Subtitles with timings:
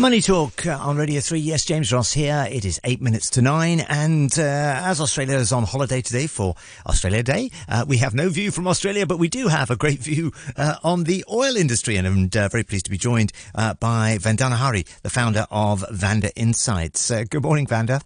[0.00, 1.38] Money Talk uh, on Radio 3.
[1.38, 2.48] Yes, James Ross here.
[2.50, 3.80] It is eight minutes to nine.
[3.80, 6.54] And uh, as Australia is on holiday today for
[6.86, 9.98] Australia Day, uh, we have no view from Australia, but we do have a great
[9.98, 11.96] view uh, on the oil industry.
[11.96, 15.84] And I'm uh, very pleased to be joined uh, by Vandana Hari, the founder of
[15.90, 17.10] Vanda Insights.
[17.10, 18.00] good morning, Vanda.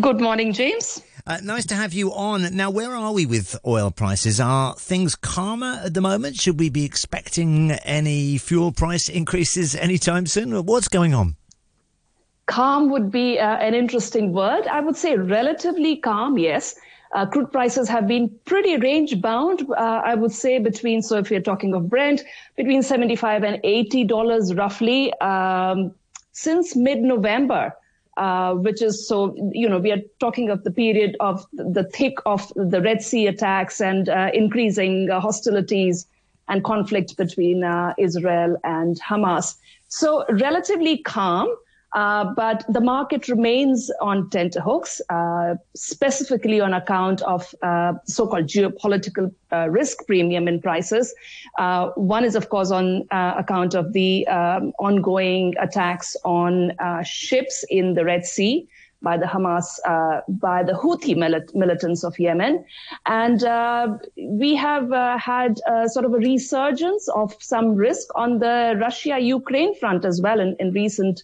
[0.00, 1.02] Good morning, James.
[1.28, 2.54] Uh, nice to have you on.
[2.54, 4.38] Now, where are we with oil prices?
[4.38, 6.36] Are things calmer at the moment?
[6.36, 10.52] Should we be expecting any fuel price increases anytime soon?
[10.64, 11.34] What's going on?
[12.46, 14.68] Calm would be uh, an interesting word.
[14.68, 16.76] I would say relatively calm, yes.
[17.12, 19.68] Uh, crude prices have been pretty range bound.
[19.68, 22.22] Uh, I would say between, so if you're talking of Brent,
[22.56, 25.92] between 75 and 80 dollars roughly um,
[26.30, 27.72] since mid November
[28.16, 32.14] uh, which is so, you know, we are talking of the period of the thick
[32.24, 36.06] of the Red Sea attacks and uh, increasing uh, hostilities
[36.48, 39.56] and conflict between uh, Israel and Hamas.
[39.88, 41.48] So relatively calm.
[41.96, 49.32] Uh, but the market remains on tenterhooks, uh, specifically on account of uh, so-called geopolitical
[49.50, 51.14] uh, risk premium in prices.
[51.58, 56.70] Uh, one is, of course, on account of the um, ongoing attacks on
[57.02, 58.68] ships in the Red Sea
[59.00, 62.62] by the Hamas, uh, by the Houthi milit- militants of Yemen.
[63.06, 68.76] And uh, we have uh, had sort of a resurgence of some risk on the
[68.78, 71.22] Russia Ukraine front as well in, in recent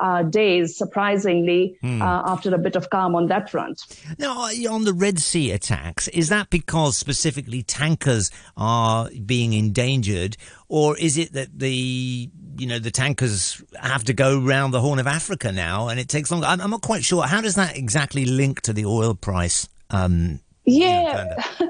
[0.00, 2.00] uh, days, surprisingly, hmm.
[2.02, 3.82] uh, after a bit of calm on that front.
[4.18, 10.36] Now, on the Red Sea attacks, is that because specifically tankers are being endangered,
[10.68, 14.98] or is it that the you know the tankers have to go round the Horn
[14.98, 16.46] of Africa now, and it takes longer?
[16.46, 17.24] I'm, I'm not quite sure.
[17.24, 19.68] How does that exactly link to the oil price?
[19.90, 21.36] Um, yeah.
[21.60, 21.69] You know,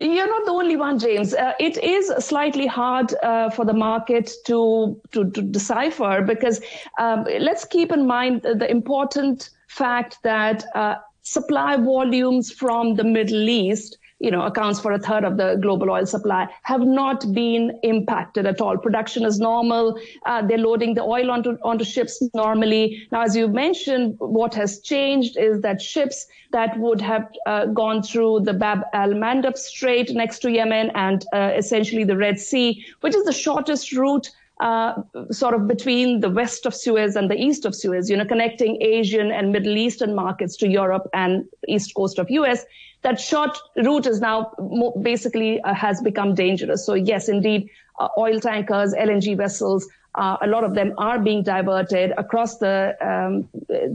[0.00, 1.34] You're not the only one, James.
[1.34, 6.60] Uh, it is slightly hard uh, for the market to, to, to decipher because
[7.00, 13.48] um, let's keep in mind the important fact that uh, supply volumes from the Middle
[13.48, 17.78] East you know, accounts for a third of the global oil supply, have not been
[17.82, 18.76] impacted at all.
[18.76, 19.98] Production is normal.
[20.26, 23.06] Uh, they're loading the oil onto, onto ships normally.
[23.12, 28.02] Now, as you mentioned, what has changed is that ships that would have uh, gone
[28.02, 32.84] through the Bab al Mandab Strait next to Yemen and uh, essentially the Red Sea,
[33.02, 34.30] which is the shortest route
[34.60, 38.24] uh, sort of between the west of Suez and the east of Suez, you know,
[38.24, 42.64] connecting Asian and Middle Eastern markets to Europe and east coast of US.
[43.02, 44.52] That short route is now
[45.00, 46.84] basically uh, has become dangerous.
[46.84, 47.70] So yes, indeed,
[48.00, 52.76] uh, oil tankers, LNG vessels, uh, a lot of them are being diverted across the
[53.00, 53.48] um,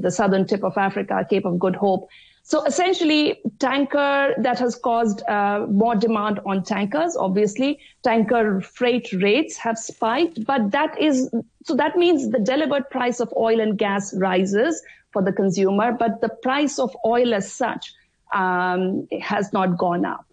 [0.06, 2.10] the southern tip of Africa, Cape of Good Hope,
[2.46, 7.16] so essentially, tanker that has caused uh, more demand on tankers.
[7.18, 11.34] Obviously, tanker freight rates have spiked, but that is
[11.64, 14.84] so that means the delivered price of oil and gas rises
[15.14, 17.94] for the consumer, but the price of oil as such
[18.34, 20.26] um, has not gone up.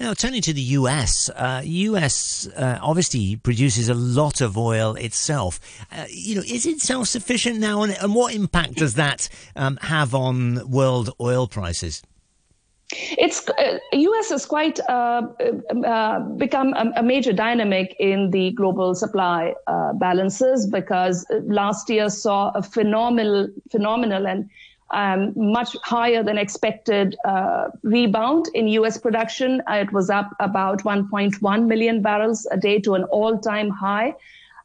[0.00, 5.60] Now, turning to the US, uh, US uh, obviously produces a lot of oil itself.
[5.92, 10.14] Uh, you know, is it self-sufficient now, and, and what impact does that um, have
[10.14, 12.02] on world oil prices?
[12.92, 14.30] It's uh, U.S.
[14.30, 15.22] has quite uh,
[15.86, 22.10] uh, become a, a, major dynamic in the global supply uh, balances because last year
[22.10, 24.50] saw a phenomenal, phenomenal and
[24.94, 28.96] um, much higher than expected uh, rebound in U.S.
[28.96, 29.60] production.
[29.68, 34.14] Uh, it was up about 1.1 million barrels a day to an all-time high.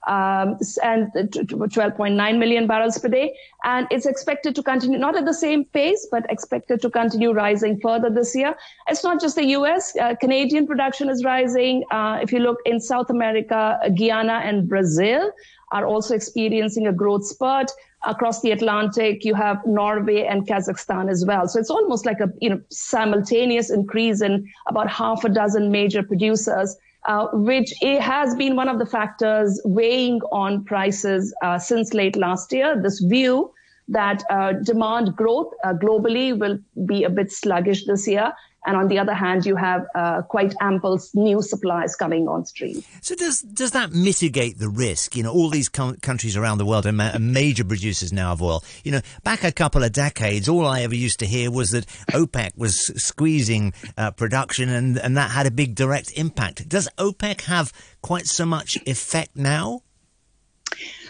[0.07, 3.35] Um, and 12.9 million barrels per day.
[3.65, 7.79] And it's expected to continue, not at the same pace, but expected to continue rising
[7.81, 8.55] further this year.
[8.87, 11.83] It's not just the US, uh, Canadian production is rising.
[11.91, 15.31] Uh, if you look in South America, Guyana and Brazil
[15.71, 17.69] are also experiencing a growth spurt
[18.05, 21.47] across the Atlantic, you have Norway and Kazakhstan as well.
[21.47, 26.03] So it's almost like a you know simultaneous increase in about half a dozen major
[26.03, 26.75] producers,
[27.05, 32.51] uh, which has been one of the factors weighing on prices uh, since late last
[32.53, 32.81] year.
[32.81, 33.51] This view
[33.89, 38.31] that uh, demand growth uh, globally will be a bit sluggish this year.
[38.65, 42.83] And on the other hand, you have uh, quite ample new supplies coming on stream.
[43.01, 45.15] So does does that mitigate the risk?
[45.15, 48.41] You know, all these com- countries around the world are, ma- major producers now of
[48.41, 48.63] oil.
[48.83, 51.85] You know, back a couple of decades, all I ever used to hear was that
[52.11, 56.67] OPEC was squeezing uh, production, and and that had a big direct impact.
[56.67, 57.71] Does OPEC have
[58.01, 59.83] quite so much effect now?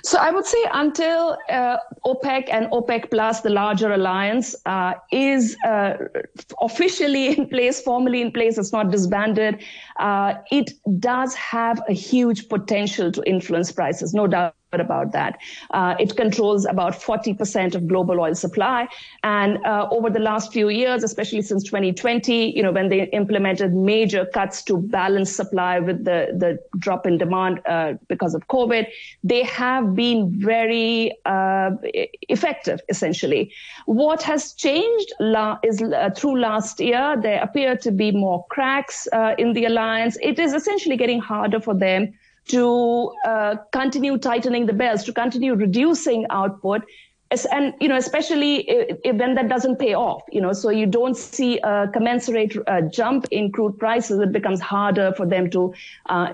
[0.10, 5.56] So I would say until uh, OPEC and OPEC plus the larger alliance uh, is
[5.64, 5.98] uh,
[6.62, 9.64] officially in place, formally in place, it's not disbanded,
[10.00, 15.40] uh, it does have a huge potential to influence prices, no doubt about that.
[15.72, 18.88] Uh, it controls about 40% of global oil supply.
[19.24, 23.74] And uh, over the last few years, especially since 2020, you know, when they implemented
[23.74, 28.86] major cuts to balance supply with the, the drop in demand uh, because of COVID,
[29.24, 31.72] they have been very uh,
[32.30, 33.52] effective, essentially.
[33.86, 39.08] What has changed la- is uh, through last year, there appear to be more cracks
[39.14, 40.18] uh, in the alliance.
[40.22, 42.14] It is essentially getting harder for them
[42.50, 46.82] to uh, continue tightening the belts, to continue reducing output,
[47.52, 48.68] and you know especially
[49.04, 53.28] when that doesn't pay off you know so you don't see a commensurate uh, jump
[53.30, 55.74] in crude prices it becomes harder for them to
[56.08, 56.34] uh,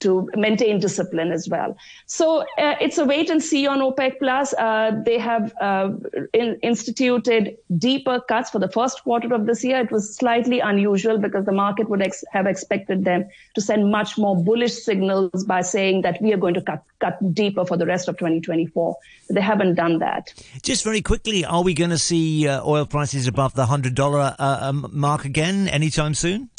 [0.00, 1.76] to maintain discipline as well.
[2.06, 4.54] So uh, it's a wait and see on opec plus.
[4.54, 5.90] Uh, they have uh,
[6.32, 9.80] in, instituted deeper cuts for the first quarter of this year.
[9.80, 14.18] It was slightly unusual because the market would ex- have expected them to send much
[14.18, 17.86] more bullish signals by saying that we are going to cut cut deeper for the
[17.86, 18.96] rest of 2024
[19.30, 20.32] they haven't haven't done that.
[20.62, 24.58] Just very quickly, are we going to see uh, oil prices above the $100 uh,
[24.60, 26.50] um, mark again anytime soon?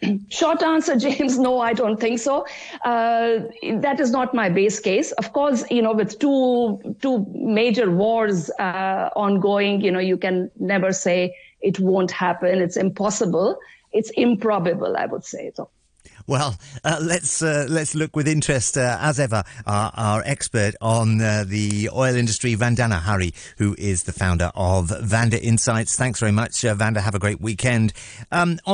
[0.28, 2.46] Short answer, James, no, I don't think so.
[2.84, 3.40] Uh,
[3.80, 5.12] that is not my base case.
[5.12, 10.50] Of course, you know, with two two major wars uh, ongoing, you know, you can
[10.58, 12.60] never say it won't happen.
[12.60, 13.58] It's impossible.
[13.92, 15.50] It's improbable, I would say.
[15.54, 15.70] So.
[16.28, 21.22] Well, uh, let's uh, let's look with interest, uh, as ever, our, our expert on
[21.22, 25.96] uh, the oil industry, Vandana Hari, who is the founder of Vanda Insights.
[25.96, 27.00] Thanks very much, uh, Vanda.
[27.00, 27.94] Have a great weekend.
[28.30, 28.58] Um,